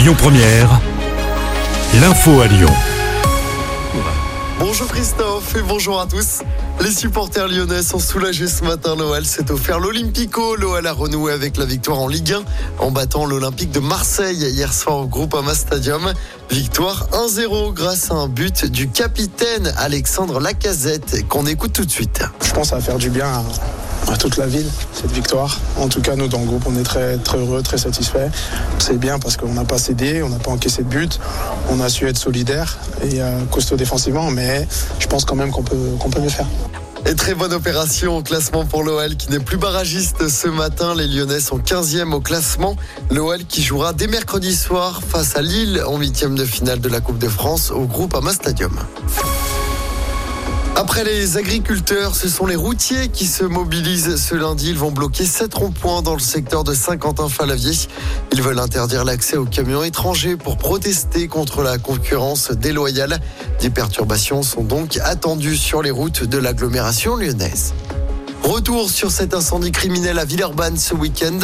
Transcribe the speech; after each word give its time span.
Lyon 0.00 0.14
Première, 0.16 0.80
l'info 2.00 2.40
à 2.40 2.46
Lyon. 2.46 2.72
Bonjour 4.58 4.88
Christophe 4.88 5.54
et 5.56 5.60
bonjour 5.60 6.00
à 6.00 6.06
tous. 6.06 6.38
Les 6.80 6.90
supporters 6.90 7.46
lyonnais 7.48 7.82
sont 7.82 7.98
soulagés 7.98 8.46
ce 8.46 8.64
matin. 8.64 8.96
L'OL 8.96 9.26
s'est 9.26 9.50
offert 9.50 9.78
l'Olympico. 9.78 10.56
L'OL 10.56 10.86
a 10.86 10.92
renoué 10.92 11.34
avec 11.34 11.58
la 11.58 11.66
victoire 11.66 11.98
en 11.98 12.08
Ligue 12.08 12.32
1 12.32 12.42
en 12.78 12.90
battant 12.90 13.26
l'Olympique 13.26 13.72
de 13.72 13.80
Marseille 13.80 14.38
hier 14.38 14.72
soir 14.72 15.00
au 15.00 15.06
Groupama 15.06 15.54
Stadium. 15.54 16.14
Victoire 16.48 17.06
1-0 17.12 17.74
grâce 17.74 18.10
à 18.10 18.14
un 18.14 18.28
but 18.28 18.64
du 18.64 18.88
capitaine 18.88 19.70
Alexandre 19.76 20.40
Lacazette 20.40 21.28
qu'on 21.28 21.44
écoute 21.44 21.74
tout 21.74 21.84
de 21.84 21.90
suite. 21.90 22.22
Je 22.42 22.52
pense 22.52 22.62
que 22.62 22.68
ça 22.70 22.76
va 22.76 22.82
faire 22.82 22.96
du 22.96 23.10
bien 23.10 23.44
à, 24.08 24.16
toute 24.16 24.36
la 24.36 24.46
ville, 24.46 24.68
cette 24.92 25.12
victoire. 25.12 25.58
En 25.76 25.88
tout 25.88 26.00
cas, 26.00 26.16
nous, 26.16 26.28
dans 26.28 26.40
le 26.40 26.46
groupe, 26.46 26.64
on 26.66 26.76
est 26.76 26.82
très, 26.82 27.16
très 27.18 27.38
heureux, 27.38 27.62
très 27.62 27.78
satisfaits. 27.78 28.30
C'est 28.78 28.98
bien 28.98 29.18
parce 29.18 29.36
qu'on 29.36 29.54
n'a 29.54 29.64
pas 29.64 29.78
cédé, 29.78 30.22
on 30.22 30.28
n'a 30.28 30.38
pas 30.38 30.50
encaissé 30.50 30.82
de 30.82 30.88
but, 30.88 31.20
on 31.70 31.80
a 31.80 31.88
su 31.88 32.08
être 32.08 32.18
solidaire 32.18 32.78
et 33.02 33.20
euh, 33.20 33.44
costaud 33.50 33.76
défensivement, 33.76 34.30
mais 34.30 34.66
je 34.98 35.06
pense 35.06 35.24
quand 35.24 35.36
même 35.36 35.50
qu'on 35.50 35.62
peut, 35.62 35.96
qu'on 35.98 36.10
peut 36.10 36.20
mieux 36.20 36.28
faire. 36.28 36.46
Et 37.06 37.14
très 37.14 37.34
bonne 37.34 37.52
opération 37.52 38.18
au 38.18 38.22
classement 38.22 38.66
pour 38.66 38.84
l'OL 38.84 39.16
qui 39.16 39.30
n'est 39.30 39.40
plus 39.40 39.56
barragiste 39.56 40.28
ce 40.28 40.48
matin. 40.48 40.94
Les 40.94 41.06
Lyonnais 41.06 41.40
sont 41.40 41.58
15e 41.58 42.12
au 42.12 42.20
classement. 42.20 42.76
L'OL 43.10 43.44
qui 43.44 43.62
jouera 43.62 43.92
dès 43.94 44.06
mercredi 44.06 44.54
soir 44.54 45.00
face 45.06 45.34
à 45.34 45.42
Lille 45.42 45.82
en 45.86 45.96
huitième 45.96 46.36
de 46.36 46.44
finale 46.44 46.80
de 46.80 46.88
la 46.88 47.00
Coupe 47.00 47.18
de 47.18 47.28
France 47.28 47.70
au 47.70 47.86
groupe 47.86 48.14
Ama 48.14 48.32
Stadium. 48.32 48.78
Après 50.80 51.04
les 51.04 51.36
agriculteurs, 51.36 52.16
ce 52.16 52.26
sont 52.26 52.46
les 52.46 52.56
routiers 52.56 53.08
qui 53.08 53.26
se 53.26 53.44
mobilisent 53.44 54.16
ce 54.16 54.34
lundi. 54.34 54.70
Ils 54.70 54.78
vont 54.78 54.90
bloquer 54.90 55.26
sept 55.26 55.52
ronds-points 55.52 56.00
dans 56.00 56.14
le 56.14 56.20
secteur 56.20 56.64
de 56.64 56.72
Saint-Quentin-Falavier. 56.72 57.72
Ils 58.32 58.40
veulent 58.40 58.58
interdire 58.58 59.04
l'accès 59.04 59.36
aux 59.36 59.44
camions 59.44 59.82
étrangers 59.82 60.38
pour 60.38 60.56
protester 60.56 61.28
contre 61.28 61.62
la 61.62 61.76
concurrence 61.76 62.50
déloyale. 62.52 63.20
Des 63.60 63.68
perturbations 63.68 64.42
sont 64.42 64.64
donc 64.64 64.98
attendues 65.04 65.58
sur 65.58 65.82
les 65.82 65.90
routes 65.90 66.24
de 66.24 66.38
l'agglomération 66.38 67.14
lyonnaise. 67.14 67.74
Retour 68.42 68.90
sur 68.90 69.10
cet 69.10 69.34
incendie 69.34 69.70
criminel 69.70 70.18
à 70.18 70.24
Villeurbanne 70.24 70.78
ce 70.78 70.94
week-end. 70.94 71.38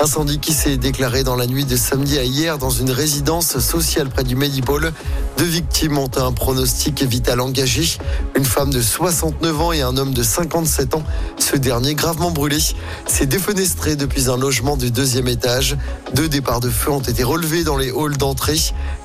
Incendie 0.00 0.40
qui 0.40 0.52
s'est 0.52 0.76
déclaré 0.76 1.22
dans 1.22 1.36
la 1.36 1.46
nuit 1.46 1.64
de 1.64 1.76
samedi 1.76 2.18
à 2.18 2.24
hier 2.24 2.58
dans 2.58 2.70
une 2.70 2.90
résidence 2.90 3.58
sociale 3.60 4.08
près 4.08 4.24
du 4.24 4.34
Medipôle. 4.34 4.92
Deux 5.38 5.44
victimes 5.44 5.96
ont 5.96 6.10
un 6.16 6.32
pronostic 6.32 7.04
vital 7.04 7.40
engagé. 7.40 7.98
Une 8.34 8.44
femme 8.44 8.72
de 8.72 8.82
69 8.82 9.60
ans 9.60 9.72
et 9.72 9.80
un 9.82 9.96
homme 9.96 10.12
de 10.12 10.24
57 10.24 10.96
ans. 10.96 11.04
Ce 11.38 11.56
dernier 11.56 11.94
gravement 11.94 12.32
brûlé 12.32 12.58
s'est 13.06 13.26
défenestré 13.26 13.94
depuis 13.94 14.28
un 14.28 14.36
logement 14.36 14.76
du 14.76 14.90
deuxième 14.90 15.28
étage. 15.28 15.76
Deux 16.14 16.28
départs 16.28 16.60
de 16.60 16.68
feu 16.68 16.90
ont 16.90 17.00
été 17.00 17.22
relevés 17.22 17.62
dans 17.62 17.76
les 17.76 17.90
halls 17.90 18.16
d'entrée. 18.16 18.58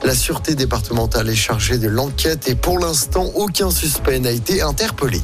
La 0.03 0.15
sûreté 0.15 0.55
départementale 0.55 1.29
est 1.29 1.35
chargée 1.35 1.77
de 1.77 1.87
l'enquête 1.87 2.49
et 2.49 2.55
pour 2.55 2.79
l'instant, 2.79 3.31
aucun 3.35 3.69
suspect 3.69 4.19
n'a 4.19 4.31
été 4.31 4.63
interpellé. 4.63 5.21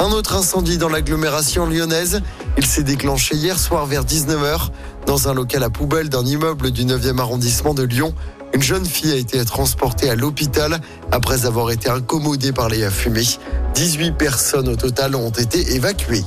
Un 0.00 0.12
autre 0.12 0.34
incendie 0.34 0.78
dans 0.78 0.88
l'agglomération 0.88 1.66
lyonnaise. 1.66 2.22
Il 2.56 2.64
s'est 2.64 2.82
déclenché 2.82 3.34
hier 3.34 3.58
soir 3.58 3.84
vers 3.84 4.02
19h 4.02 4.70
dans 5.04 5.28
un 5.28 5.34
local 5.34 5.62
à 5.62 5.68
poubelle 5.68 6.08
d'un 6.08 6.24
immeuble 6.24 6.70
du 6.70 6.86
9e 6.86 7.18
arrondissement 7.18 7.74
de 7.74 7.82
Lyon. 7.82 8.14
Une 8.54 8.62
jeune 8.62 8.86
fille 8.86 9.12
a 9.12 9.16
été 9.16 9.44
transportée 9.44 10.08
à 10.08 10.14
l'hôpital 10.14 10.80
après 11.12 11.44
avoir 11.44 11.70
été 11.70 11.90
incommodée 11.90 12.50
par 12.52 12.70
les 12.70 12.88
fumées. 12.88 13.26
18 13.74 14.12
personnes 14.12 14.70
au 14.70 14.76
total 14.76 15.14
ont 15.16 15.28
été 15.28 15.74
évacuées. 15.74 16.24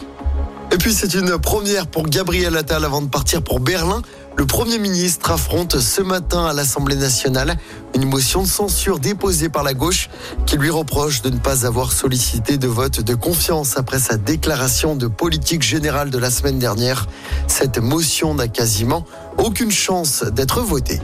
Et 0.71 0.77
puis 0.77 0.93
c'est 0.93 1.15
une 1.15 1.39
première 1.39 1.87
pour 1.87 2.07
Gabriel 2.07 2.55
Attal 2.55 2.85
avant 2.85 3.01
de 3.01 3.09
partir 3.09 3.41
pour 3.41 3.59
Berlin. 3.59 4.03
Le 4.35 4.45
Premier 4.47 4.79
ministre 4.79 5.31
affronte 5.31 5.79
ce 5.79 6.01
matin 6.01 6.45
à 6.45 6.53
l'Assemblée 6.53 6.95
nationale 6.95 7.55
une 7.93 8.05
motion 8.05 8.41
de 8.41 8.47
censure 8.47 8.99
déposée 8.99 9.49
par 9.49 9.63
la 9.63 9.73
gauche 9.73 10.09
qui 10.47 10.57
lui 10.57 10.71
reproche 10.71 11.21
de 11.21 11.29
ne 11.29 11.37
pas 11.37 11.65
avoir 11.65 11.91
sollicité 11.91 12.57
de 12.57 12.67
vote 12.67 13.01
de 13.01 13.13
confiance 13.13 13.77
après 13.77 13.99
sa 13.99 14.17
déclaration 14.17 14.95
de 14.95 15.07
politique 15.07 15.61
générale 15.61 16.09
de 16.09 16.17
la 16.17 16.31
semaine 16.31 16.57
dernière. 16.57 17.07
Cette 17.47 17.77
motion 17.77 18.33
n'a 18.33 18.47
quasiment 18.47 19.05
aucune 19.37 19.71
chance 19.71 20.23
d'être 20.23 20.61
votée. 20.61 20.99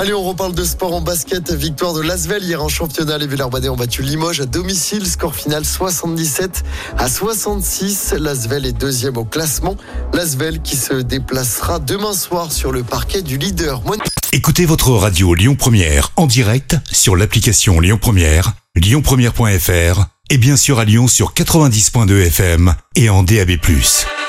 Allez, 0.00 0.14
on 0.14 0.22
reparle 0.22 0.54
de 0.54 0.62
sport 0.62 0.94
en 0.94 1.00
basket. 1.00 1.50
Victoire 1.52 1.92
de 1.92 2.00
Lasvel 2.00 2.44
hier 2.44 2.62
en 2.62 2.68
championnat. 2.68 3.18
Les 3.18 3.26
Villers-Banais 3.26 3.68
ont 3.68 3.74
battu 3.74 4.02
Limoges 4.02 4.40
à 4.40 4.46
domicile. 4.46 5.04
Score 5.04 5.34
final 5.34 5.64
77 5.64 6.62
à 6.96 7.08
66. 7.08 8.14
Lasvel 8.16 8.64
est 8.64 8.72
deuxième 8.72 9.16
au 9.16 9.24
classement. 9.24 9.76
Lasvel 10.12 10.62
qui 10.62 10.76
se 10.76 10.94
déplacera 10.94 11.80
demain 11.80 12.12
soir 12.12 12.52
sur 12.52 12.70
le 12.70 12.84
parquet 12.84 13.22
du 13.22 13.38
leader. 13.38 13.82
Écoutez 14.30 14.66
votre 14.66 14.92
radio 14.92 15.34
Lyon 15.34 15.56
Première 15.56 16.12
en 16.14 16.26
direct 16.26 16.76
sur 16.92 17.16
l'application 17.16 17.80
Lyon 17.80 17.98
Première, 18.00 18.52
lyonpremière.fr 18.76 20.04
et 20.30 20.38
bien 20.38 20.56
sûr 20.56 20.78
à 20.78 20.84
Lyon 20.84 21.08
sur 21.08 21.32
90.2 21.34 22.26
FM 22.26 22.72
et 22.94 23.10
en 23.10 23.24
DAB+. 23.24 23.50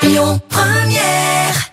Lyon 0.02 0.40
Première 0.48 1.70